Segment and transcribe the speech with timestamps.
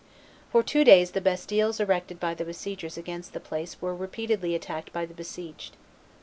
[0.51, 4.91] For two days the bastilles erected by the besiegers against the place were repeatedly attacked
[4.91, 5.77] by the besieged.